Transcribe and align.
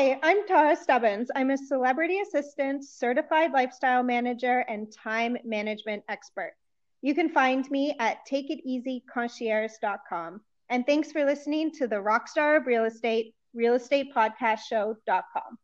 Hi, 0.00 0.18
I'm 0.22 0.46
Tara 0.46 0.74
Stubbins. 0.74 1.30
I'm 1.36 1.50
a 1.50 1.58
celebrity 1.58 2.20
assistant, 2.20 2.86
certified 2.86 3.52
lifestyle 3.52 4.02
manager, 4.02 4.60
and 4.60 4.90
time 4.90 5.36
management 5.44 6.04
expert. 6.08 6.54
You 7.02 7.14
can 7.14 7.28
find 7.28 7.70
me 7.70 7.94
at 8.00 8.26
takeiteasyconcierge.com. 8.26 10.40
And 10.70 10.86
thanks 10.86 11.12
for 11.12 11.26
listening 11.26 11.70
to 11.72 11.86
the 11.86 11.96
Rockstar 11.96 12.56
of 12.56 12.66
Real 12.66 12.86
Estate, 12.86 13.34
Real 13.52 13.74
Estate 13.74 14.14
Podcast 14.16 14.60
Show.com. 14.60 15.58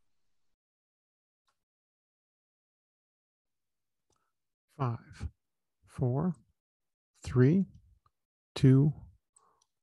Five, 4.77 5.29
four, 5.87 6.34
three, 7.25 7.64
two, 8.55 8.93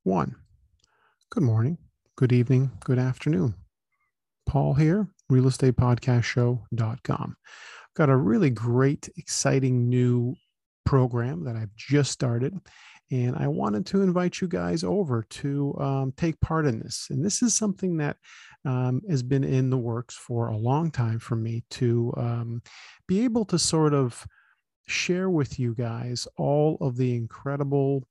one. 0.03 0.35
Good 1.31 1.41
morning, 1.41 1.79
good 2.15 2.31
evening, 2.31 2.69
good 2.83 2.99
afternoon. 2.99 3.55
Paul 4.45 4.73
here, 4.73 5.07
realestatePodcastShow.com. 5.31 7.35
Got 7.95 8.09
a 8.09 8.15
really 8.15 8.49
great, 8.49 9.09
exciting 9.17 9.87
new 9.87 10.35
program 10.85 11.43
that 11.45 11.55
I've 11.55 11.75
just 11.75 12.11
started. 12.11 12.57
And 13.11 13.35
I 13.35 13.47
wanted 13.47 13.85
to 13.87 14.01
invite 14.01 14.41
you 14.41 14.47
guys 14.47 14.83
over 14.83 15.23
to 15.29 15.75
um, 15.79 16.13
take 16.17 16.39
part 16.39 16.65
in 16.65 16.79
this. 16.79 17.07
And 17.09 17.23
this 17.23 17.43
is 17.43 17.53
something 17.53 17.97
that 17.97 18.17
um, 18.65 19.01
has 19.09 19.21
been 19.21 19.43
in 19.43 19.69
the 19.69 19.77
works 19.77 20.15
for 20.15 20.47
a 20.47 20.57
long 20.57 20.89
time 20.89 21.19
for 21.19 21.35
me 21.35 21.63
to 21.71 22.13
um, 22.17 22.61
be 23.07 23.23
able 23.23 23.45
to 23.45 23.59
sort 23.59 23.93
of 23.93 24.25
share 24.87 25.29
with 25.29 25.59
you 25.59 25.75
guys 25.75 26.27
all 26.37 26.77
of 26.81 26.97
the 26.97 27.15
incredible 27.15 28.07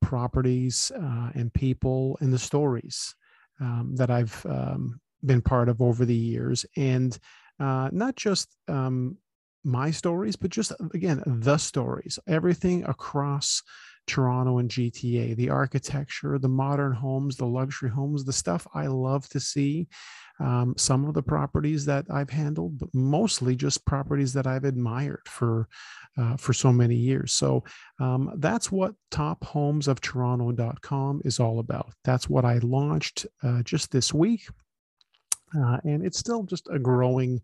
properties 0.00 0.92
uh, 0.94 1.30
and 1.34 1.52
people 1.52 2.16
and 2.20 2.32
the 2.32 2.38
stories 2.38 3.14
um, 3.60 3.92
that 3.96 4.10
I've 4.10 4.44
um, 4.46 5.00
been 5.24 5.42
part 5.42 5.68
of 5.68 5.80
over 5.80 6.04
the 6.04 6.14
years. 6.14 6.66
And 6.76 7.16
uh, 7.60 7.88
not 7.92 8.16
just 8.16 8.56
um, 8.68 9.16
my 9.64 9.90
stories, 9.90 10.36
but 10.36 10.50
just 10.50 10.72
again, 10.92 11.22
the 11.26 11.58
stories, 11.58 12.18
everything 12.26 12.84
across 12.84 13.62
Toronto 14.06 14.58
and 14.58 14.70
GTA, 14.70 15.34
the 15.36 15.50
architecture, 15.50 16.38
the 16.38 16.48
modern 16.48 16.92
homes, 16.92 17.36
the 17.36 17.46
luxury 17.46 17.90
homes, 17.90 18.24
the 18.24 18.32
stuff 18.32 18.66
I 18.74 18.86
love 18.86 19.28
to 19.30 19.40
see. 19.40 19.88
Um, 20.40 20.74
some 20.76 21.04
of 21.04 21.14
the 21.14 21.22
properties 21.22 21.84
that 21.86 22.06
I've 22.10 22.30
handled, 22.30 22.80
but 22.80 22.88
mostly 22.92 23.54
just 23.54 23.86
properties 23.86 24.32
that 24.32 24.48
I've 24.48 24.64
admired 24.64 25.22
for 25.26 25.68
uh, 26.18 26.36
for 26.36 26.52
so 26.52 26.72
many 26.72 26.96
years. 26.96 27.30
So 27.32 27.62
um, 28.00 28.32
that's 28.38 28.72
what 28.72 28.96
tophomesoftoronto.com 29.12 31.22
is 31.24 31.38
all 31.38 31.60
about. 31.60 31.92
That's 32.04 32.28
what 32.28 32.44
I 32.44 32.58
launched 32.58 33.26
uh, 33.44 33.62
just 33.62 33.92
this 33.92 34.12
week. 34.12 34.48
Uh, 35.56 35.78
and 35.84 36.04
it's 36.04 36.18
still 36.18 36.42
just 36.42 36.68
a 36.72 36.78
growing 36.78 37.40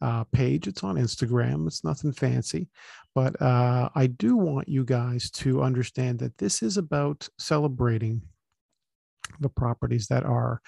uh, 0.00 0.24
page. 0.24 0.66
It's 0.66 0.82
on 0.82 0.96
Instagram. 0.96 1.66
It's 1.66 1.84
nothing 1.84 2.12
fancy, 2.12 2.68
but 3.14 3.40
uh, 3.40 3.88
I 3.94 4.08
do 4.08 4.36
want 4.36 4.68
you 4.68 4.84
guys 4.84 5.30
to 5.30 5.62
understand 5.62 6.18
that 6.20 6.36
this 6.38 6.62
is 6.62 6.76
about 6.76 7.28
celebrating 7.38 8.22
the 9.40 9.48
properties 9.48 10.08
that 10.08 10.24
are 10.24 10.60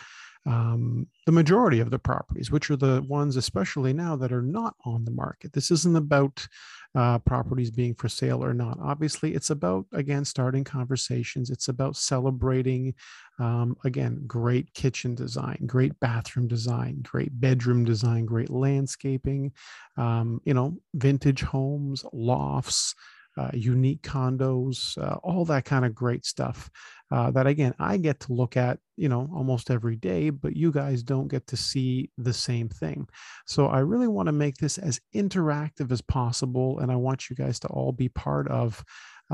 um, 0.47 1.07
the 1.27 1.33
majority 1.33 1.81
of 1.81 1.91
the 1.91 1.99
properties, 1.99 2.51
which 2.51 2.71
are 2.71 2.77
the 2.77 3.03
ones, 3.09 3.37
especially 3.37 3.93
now, 3.93 4.15
that 4.17 4.33
are 4.33 4.43
not 4.43 4.75
on 4.85 5.05
the 5.05 5.11
market. 5.11 5.53
This 5.53 5.71
isn't 5.71 5.97
about 5.97 6.47
uh, 6.95 7.19
properties 7.21 7.71
being 7.71 7.95
for 7.95 8.09
sale 8.09 8.45
or 8.45 8.55
not. 8.55 8.79
Obviously, 8.81 9.35
it's 9.35 9.51
about, 9.51 9.87
again, 9.93 10.25
starting 10.25 10.63
conversations. 10.63 11.51
It's 11.51 11.69
about 11.69 11.97
celebrating, 11.97 12.95
um, 13.39 13.77
again, 13.85 14.23
great 14.27 14.73
kitchen 14.75 15.15
design, 15.15 15.59
great 15.67 15.99
bathroom 15.99 16.47
design, 16.47 17.01
great 17.03 17.41
bedroom 17.41 17.85
design, 17.85 18.27
great 18.27 18.51
landscaping, 18.51 19.53
um, 19.97 20.41
you 20.45 20.55
know, 20.55 20.77
vintage 20.95 21.43
homes, 21.43 22.05
lofts 22.13 22.95
uh, 23.37 23.51
unique 23.53 24.03
condos, 24.03 24.97
uh, 24.99 25.17
all 25.23 25.45
that 25.45 25.65
kind 25.65 25.85
of 25.85 25.95
great 25.95 26.25
stuff. 26.25 26.71
Uh, 27.11 27.31
that 27.31 27.47
again, 27.47 27.75
I 27.79 27.97
get 27.97 28.21
to 28.21 28.33
look 28.33 28.57
at, 28.57 28.79
you 28.97 29.09
know, 29.09 29.29
almost 29.35 29.71
every 29.71 29.97
day, 29.97 30.31
but 30.31 30.57
you 30.57 30.73
guys 30.73 31.03
don't 31.03 31.29
get 31.29 31.47
to 31.49 31.57
see 31.57 32.11
the 32.19 32.33
same 32.33 32.69
thing. 32.69 33.07
So 33.47 33.67
I 33.67 33.81
really 33.81 34.09
want 34.09 34.27
to 34.27 34.33
make 34.33 34.57
this 34.57 34.79
as 34.79 35.01
interactive 35.15 35.93
as 35.93 36.01
possible, 36.01 36.81
and 36.81 36.91
I 36.91 36.97
want 36.97 37.29
you 37.29 37.37
guys 37.37 37.59
to 37.61 37.69
all 37.69 37.93
be 37.93 38.09
part 38.09 38.49
of 38.49 38.83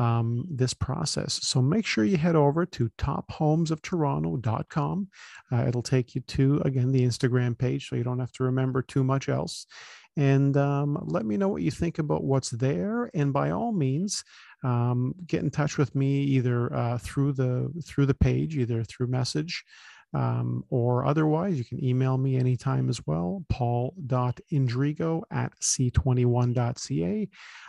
um, 0.00 0.46
this 0.48 0.72
process. 0.72 1.40
So 1.42 1.60
make 1.60 1.84
sure 1.84 2.04
you 2.04 2.16
head 2.16 2.36
over 2.36 2.64
to 2.64 2.88
tophomesoftoronto.com. 2.96 5.08
Uh, 5.52 5.64
it'll 5.68 5.82
take 5.82 6.14
you 6.14 6.22
to, 6.22 6.62
again, 6.64 6.90
the 6.90 7.02
Instagram 7.02 7.58
page, 7.58 7.88
so 7.88 7.96
you 7.96 8.04
don't 8.04 8.20
have 8.20 8.32
to 8.32 8.44
remember 8.44 8.80
too 8.82 9.04
much 9.04 9.28
else 9.28 9.66
and 10.16 10.56
um, 10.56 10.98
let 11.06 11.24
me 11.24 11.36
know 11.36 11.48
what 11.48 11.62
you 11.62 11.70
think 11.70 11.98
about 11.98 12.24
what's 12.24 12.50
there. 12.50 13.10
And 13.14 13.32
by 13.32 13.50
all 13.50 13.72
means, 13.72 14.24
um, 14.62 15.14
get 15.26 15.42
in 15.42 15.50
touch 15.50 15.78
with 15.78 15.94
me 15.94 16.22
either 16.22 16.72
uh, 16.74 16.98
through 16.98 17.32
the 17.32 17.72
through 17.86 18.06
the 18.06 18.14
page, 18.14 18.56
either 18.56 18.84
through 18.84 19.06
message 19.06 19.64
um, 20.12 20.64
or 20.70 21.04
otherwise, 21.04 21.56
you 21.56 21.64
can 21.64 21.82
email 21.84 22.18
me 22.18 22.36
anytime 22.36 22.88
as 22.88 23.00
well, 23.06 23.44
paul.indrigo 23.48 25.22
at 25.30 25.52
c21.ca, 25.60 27.28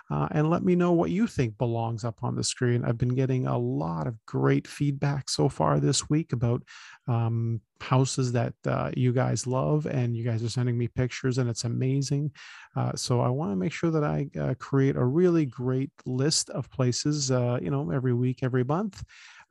uh, 0.10 0.28
and 0.32 0.50
let 0.50 0.64
me 0.64 0.76
know 0.76 0.92
what 0.92 1.12
you 1.12 1.28
think 1.28 1.58
belongs 1.58 2.04
up 2.04 2.18
on 2.24 2.36
the 2.36 2.44
screen. 2.44 2.84
I've 2.84 2.98
been 2.98 3.16
getting 3.16 3.46
a 3.46 3.58
lot 3.58 4.08
of 4.08 4.16
great 4.26 4.68
feedback 4.68 5.30
so 5.30 5.50
far 5.50 5.80
this 5.80 6.10
week 6.10 6.34
about 6.34 6.64
um, 7.08 7.62
houses 7.82 8.32
that 8.32 8.54
uh, 8.66 8.92
you 8.96 9.12
guys 9.12 9.48
love, 9.48 9.86
and 9.86 10.16
you 10.16 10.24
guys 10.24 10.44
are 10.44 10.50
sending 10.50 10.78
me 10.78 10.88
pictures, 10.88 11.38
and 11.38 11.50
it's 11.50 11.64
amazing. 11.64 12.32
Uh, 12.76 12.94
so 12.96 13.22
I 13.22 13.30
want 13.30 13.52
to 13.52 13.56
make 13.56 13.74
sure 13.74 13.92
that 13.92 14.04
I 14.04 14.28
uh, 14.40 14.54
create 14.60 14.96
a 14.96 15.04
really 15.04 15.46
great 15.46 15.92
list 16.06 16.50
of 16.52 16.70
places, 16.70 17.32
uh, 17.32 17.60
you 17.62 17.70
know, 17.70 17.92
every 17.92 18.14
week, 18.14 18.44
every 18.44 18.64
month 18.64 19.04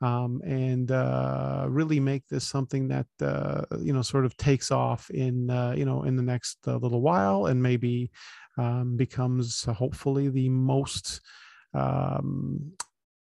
um, 0.03 0.41
and 0.45 0.91
uh, 0.91 1.67
really 1.69 2.01
make 2.01 2.27
this 2.29 2.45
something 2.45 2.89
that 2.89 3.07
uh, 3.21 3.65
you 3.79 3.93
know 3.93 4.03
sort 4.03 4.25
of 4.25 4.37
takes 4.37 4.71
off 4.71 5.11
in 5.11 5.49
you 5.77 5.85
know 5.85 6.05
in 6.05 6.17
the 6.17 6.23
next 6.23 6.67
little 6.67 7.03
while 7.03 7.47
and 7.47 7.63
maybe 7.63 8.11
um, 8.57 8.97
becomes 8.97 9.65
hopefully 9.65 10.29
the 10.29 10.49
most 10.49 11.21
um, 11.75 12.73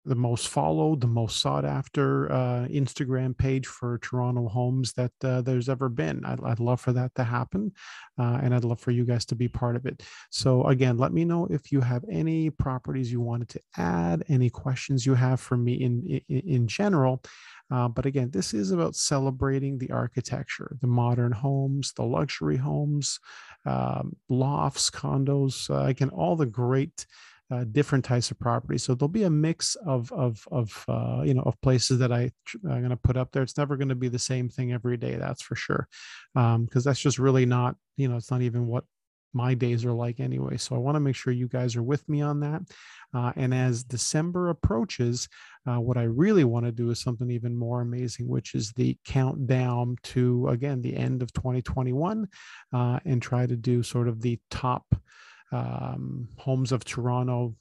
the 0.08 0.16
most 0.16 0.48
followed, 0.48 1.02
the 1.02 1.08
most 1.08 1.42
sought 1.42 1.66
after 1.66 2.32
uh, 2.32 2.68
Instagram 2.68 3.38
page 3.38 3.68
for 3.68 3.98
Toronto 4.00 4.48
homes 4.48 4.94
that 4.94 5.12
uh, 5.24 5.42
there's 5.42 5.70
ever 5.70 5.90
been. 5.90 6.24
I'd, 6.26 6.42
I'd, 6.44 6.60
love 6.60 6.80
for 6.80 6.94
that 6.94 7.14
to 7.16 7.24
happen. 7.24 7.74
Uh, 8.18 8.40
and 8.42 8.56
I'd 8.56 8.64
love 8.64 8.80
for 8.80 8.92
you 8.92 9.06
guys 9.06 9.26
to 9.26 9.36
be 9.36 9.48
part 9.48 9.76
of 9.76 9.86
it. 9.86 10.04
So, 10.30 10.64
again, 10.64 10.98
let 10.98 11.12
me 11.12 11.26
know 11.26 11.48
if 11.50 11.72
you 11.72 11.82
have 11.82 12.06
any 12.10 12.50
properties 12.50 13.12
you 13.12 13.22
wanted 13.22 13.50
to 13.50 13.62
add, 13.76 14.24
any 14.30 14.50
questions 14.50 15.06
you 15.06 15.14
have 15.14 15.40
for 15.40 15.58
me 15.58 15.74
in, 15.74 16.22
in, 16.30 16.40
in 16.40 16.68
general. 16.68 17.22
Uh, 17.70 17.90
but 17.90 18.06
again, 18.06 18.30
this 18.32 18.54
is 18.54 18.72
about 18.72 18.96
celebrating 18.96 19.78
the 19.78 19.92
architecture, 19.92 20.78
the 20.80 20.88
modern 20.88 21.34
homes, 21.34 21.92
the 21.94 22.04
luxury 22.04 22.56
homes, 22.56 23.20
um, 23.66 24.16
lofts, 24.30 24.90
condos, 24.90 25.70
uh, 25.70 25.86
again, 25.86 26.10
all 26.10 26.38
the 26.38 26.46
great 26.46 27.06
uh, 27.50 27.64
different 27.72 28.04
types 28.04 28.30
of 28.32 28.40
properties. 28.40 28.84
So 28.84 28.94
there'll 28.94 29.10
be 29.10 29.24
a 29.24 29.30
mix 29.30 29.76
of 29.86 30.12
of 30.12 30.48
of 30.52 30.86
uh, 30.88 31.22
you 31.24 31.34
know 31.34 31.44
of 31.44 31.60
places 31.62 32.00
that 32.00 32.12
I 32.12 32.32
I'm 32.66 32.80
going 32.80 32.90
to 32.90 32.98
put 32.98 33.18
up 33.18 33.32
there. 33.32 33.44
It's 33.44 33.58
never 33.58 33.78
going 33.78 33.90
to 33.90 33.96
be 33.96 34.10
the 34.10 34.20
same 34.20 34.50
thing 34.50 34.74
every 34.74 34.98
day, 34.98 35.16
that's 35.16 35.42
for 35.42 35.56
sure, 35.56 35.88
because 36.34 36.56
um, 36.56 36.68
that's 36.72 37.00
just 37.00 37.20
really 37.20 37.46
not 37.46 37.76
you 37.96 38.08
know 38.08 38.18
it's 38.18 38.32
not 38.32 38.42
even 38.42 38.68
what 38.68 38.84
my 39.34 39.54
days 39.54 39.86
are 39.86 39.94
like 39.94 40.20
anyway. 40.20 40.58
So 40.58 40.76
I 40.76 40.80
want 40.80 40.96
to 40.96 41.00
make 41.00 41.16
sure 41.16 41.32
you 41.32 41.48
guys 41.48 41.76
are 41.76 41.84
with 41.84 42.08
me 42.10 42.22
on 42.22 42.40
that. 42.42 42.62
Uh, 43.14 43.32
and 43.36 43.54
as 43.54 43.84
December 43.84 44.50
approaches, 44.50 45.30
uh, 45.68 45.80
what 45.80 45.98
I 45.98 46.04
really 46.04 46.44
want 46.44 46.66
to 46.66 46.72
do 46.72 46.90
is 46.90 47.00
something 47.00 47.30
even 47.30 47.56
more 47.56 47.82
amazing, 47.82 48.28
which 48.28 48.56
is 48.56 48.74
the 48.74 48.98
countdown 49.06 49.96
to 50.04 50.48
again 50.50 50.82
the 50.82 50.98
end 50.98 51.22
of 51.22 51.32
2021, 51.34 52.28
uh, 52.74 53.00
and 53.06 53.22
try 53.22 53.46
to 53.46 53.56
do 53.56 53.84
sort 53.84 54.08
of 54.08 54.22
the 54.22 54.40
top 54.50 54.86
um, 55.52 56.28
Homes 56.38 56.72
of 56.72 56.84
Toronto 56.84 57.56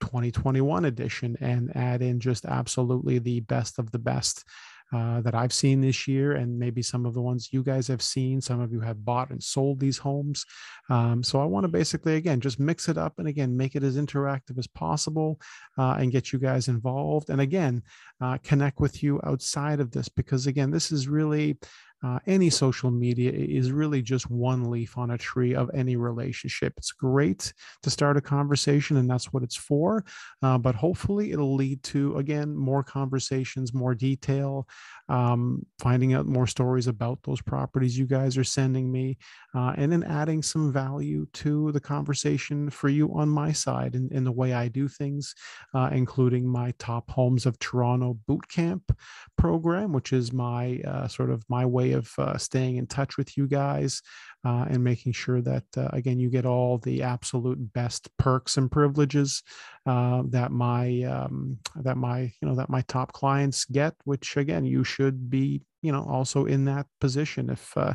2021 0.00 0.84
edition 0.84 1.36
and 1.40 1.74
add 1.76 2.02
in 2.02 2.20
just 2.20 2.44
absolutely 2.44 3.18
the 3.18 3.40
best 3.40 3.78
of 3.78 3.90
the 3.90 3.98
best 3.98 4.44
uh, 4.90 5.20
that 5.20 5.34
I've 5.34 5.52
seen 5.52 5.82
this 5.82 6.08
year, 6.08 6.32
and 6.32 6.58
maybe 6.58 6.80
some 6.80 7.04
of 7.04 7.12
the 7.12 7.20
ones 7.20 7.50
you 7.52 7.62
guys 7.62 7.86
have 7.88 8.00
seen. 8.00 8.40
Some 8.40 8.60
of 8.60 8.72
you 8.72 8.80
have 8.80 9.04
bought 9.04 9.28
and 9.30 9.42
sold 9.42 9.78
these 9.78 9.98
homes. 9.98 10.46
Um, 10.88 11.22
so 11.22 11.42
I 11.42 11.44
want 11.44 11.64
to 11.64 11.68
basically, 11.68 12.16
again, 12.16 12.40
just 12.40 12.58
mix 12.58 12.88
it 12.88 12.96
up 12.96 13.18
and 13.18 13.28
again, 13.28 13.54
make 13.54 13.76
it 13.76 13.82
as 13.82 13.98
interactive 13.98 14.58
as 14.58 14.66
possible 14.66 15.38
uh, 15.76 15.96
and 15.98 16.10
get 16.10 16.32
you 16.32 16.38
guys 16.38 16.68
involved. 16.68 17.28
And 17.28 17.42
again, 17.42 17.82
uh, 18.22 18.38
connect 18.42 18.80
with 18.80 19.02
you 19.02 19.20
outside 19.24 19.80
of 19.80 19.90
this 19.90 20.08
because, 20.08 20.46
again, 20.46 20.70
this 20.70 20.90
is 20.90 21.06
really 21.06 21.58
uh, 22.04 22.18
any 22.26 22.48
social 22.48 22.90
media 22.90 23.32
is 23.32 23.72
really 23.72 24.02
just 24.02 24.30
one 24.30 24.70
leaf 24.70 24.96
on 24.96 25.10
a 25.10 25.18
tree 25.18 25.54
of 25.54 25.70
any 25.74 25.96
relationship. 25.96 26.72
It's 26.76 26.92
great 26.92 27.52
to 27.82 27.90
start 27.90 28.16
a 28.16 28.20
conversation, 28.20 28.96
and 28.98 29.10
that's 29.10 29.32
what 29.32 29.42
it's 29.42 29.56
for. 29.56 30.04
Uh, 30.42 30.58
but 30.58 30.74
hopefully, 30.74 31.32
it'll 31.32 31.56
lead 31.56 31.82
to, 31.84 32.16
again, 32.16 32.56
more 32.56 32.84
conversations, 32.84 33.74
more 33.74 33.94
detail, 33.94 34.68
um, 35.08 35.66
finding 35.80 36.14
out 36.14 36.26
more 36.26 36.46
stories 36.46 36.86
about 36.86 37.18
those 37.24 37.42
properties 37.42 37.98
you 37.98 38.06
guys 38.06 38.38
are 38.38 38.44
sending 38.44 38.92
me, 38.92 39.18
uh, 39.54 39.72
and 39.76 39.90
then 39.90 40.04
adding 40.04 40.42
some 40.42 40.72
value 40.72 41.26
to 41.32 41.72
the 41.72 41.80
conversation 41.80 42.70
for 42.70 42.88
you 42.88 43.12
on 43.14 43.28
my 43.28 43.50
side 43.50 43.94
in, 43.94 44.08
in 44.12 44.22
the 44.22 44.32
way 44.32 44.52
I 44.52 44.68
do 44.68 44.86
things, 44.86 45.34
uh, 45.74 45.88
including 45.92 46.46
my 46.46 46.72
Top 46.78 47.10
Homes 47.10 47.44
of 47.44 47.58
Toronto 47.58 48.18
boot 48.26 48.46
camp 48.48 48.96
program, 49.36 49.92
which 49.92 50.12
is 50.12 50.32
my 50.32 50.80
uh, 50.86 51.08
sort 51.08 51.30
of 51.30 51.42
my 51.48 51.64
way 51.64 51.87
of 51.92 52.10
uh, 52.18 52.36
staying 52.36 52.76
in 52.76 52.86
touch 52.86 53.16
with 53.16 53.36
you 53.36 53.46
guys 53.46 54.02
uh, 54.44 54.66
and 54.68 54.82
making 54.82 55.12
sure 55.12 55.40
that 55.40 55.64
uh, 55.76 55.88
again 55.92 56.18
you 56.18 56.30
get 56.30 56.46
all 56.46 56.78
the 56.78 57.02
absolute 57.02 57.72
best 57.72 58.08
perks 58.18 58.56
and 58.56 58.70
privileges 58.70 59.42
uh, 59.86 60.22
that 60.26 60.52
my 60.52 61.02
um, 61.02 61.58
that 61.76 61.96
my 61.96 62.20
you 62.20 62.48
know 62.48 62.54
that 62.54 62.70
my 62.70 62.82
top 62.82 63.12
clients 63.12 63.64
get 63.64 63.94
which 64.04 64.36
again 64.36 64.64
you 64.64 64.84
should 64.84 65.30
be 65.30 65.62
you 65.82 65.92
know 65.92 66.04
also 66.08 66.46
in 66.46 66.64
that 66.64 66.86
position 67.00 67.50
if 67.50 67.76
uh, 67.76 67.94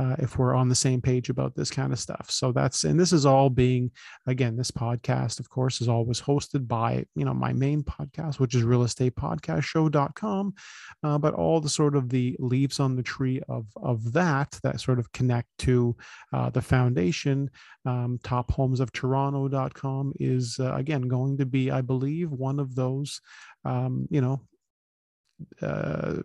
uh, 0.00 0.16
if 0.18 0.38
we're 0.38 0.54
on 0.54 0.68
the 0.68 0.74
same 0.74 1.00
page 1.02 1.28
about 1.28 1.54
this 1.54 1.70
kind 1.70 1.92
of 1.92 1.98
stuff. 1.98 2.30
So 2.30 2.52
that's 2.52 2.84
and 2.84 2.98
this 2.98 3.12
is 3.12 3.26
all 3.26 3.50
being 3.50 3.90
again 4.26 4.56
this 4.56 4.70
podcast 4.70 5.40
of 5.40 5.50
course 5.50 5.80
is 5.80 5.88
always 5.88 6.20
hosted 6.20 6.66
by 6.66 7.04
you 7.14 7.24
know 7.24 7.34
my 7.34 7.52
main 7.52 7.82
podcast 7.82 8.38
which 8.38 8.54
is 8.54 8.62
real 8.62 8.82
estate 8.82 9.14
podcast 9.14 9.62
show.com 9.62 10.54
uh, 11.02 11.18
but 11.18 11.34
all 11.34 11.60
the 11.60 11.68
sort 11.68 11.96
of 11.96 12.08
the 12.08 12.36
leaves 12.38 12.80
on 12.80 12.96
the 12.96 13.02
tree 13.02 13.42
of 13.48 13.66
of 13.76 14.12
that 14.12 14.58
that 14.62 14.80
sort 14.80 14.98
of 14.98 15.12
connect 15.12 15.48
uh, 16.32 16.50
the 16.50 16.62
foundation 16.62 17.50
um, 17.86 18.18
tophomesoftoronto.com 18.22 20.12
is 20.20 20.56
uh, 20.60 20.74
again 20.74 21.02
going 21.02 21.36
to 21.38 21.46
be 21.46 21.70
i 21.70 21.80
believe 21.80 22.30
one 22.30 22.58
of 22.58 22.74
those 22.74 23.20
um, 23.64 24.06
you 24.10 24.20
know 24.20 24.40
uh, 25.62 26.16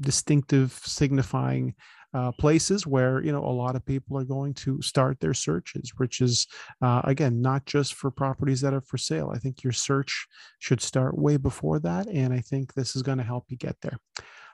distinctive 0.00 0.72
signifying 0.84 1.74
uh, 2.14 2.30
places 2.32 2.86
where 2.86 3.22
you 3.22 3.32
know 3.32 3.44
a 3.44 3.58
lot 3.62 3.76
of 3.76 3.84
people 3.86 4.18
are 4.18 4.24
going 4.24 4.52
to 4.52 4.80
start 4.82 5.18
their 5.20 5.32
searches 5.32 5.92
which 5.96 6.20
is 6.20 6.46
uh, 6.82 7.00
again 7.04 7.40
not 7.40 7.64
just 7.64 7.94
for 7.94 8.10
properties 8.10 8.60
that 8.60 8.74
are 8.74 8.82
for 8.82 8.98
sale. 8.98 9.30
I 9.34 9.38
think 9.38 9.62
your 9.62 9.72
search 9.72 10.26
should 10.58 10.80
start 10.80 11.16
way 11.16 11.36
before 11.36 11.78
that 11.80 12.06
and 12.08 12.32
i 12.34 12.40
think 12.40 12.74
this 12.74 12.96
is 12.96 13.02
going 13.02 13.18
to 13.18 13.24
help 13.24 13.44
you 13.48 13.56
get 13.56 13.76
there. 13.80 13.98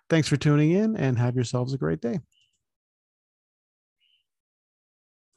Thanks 0.09 0.29
for 0.29 0.37
tuning 0.37 0.71
in 0.71 0.97
and 0.97 1.19
have 1.19 1.35
yourselves 1.35 1.75
a 1.75 1.79
great 1.79 2.01
day 2.01 2.21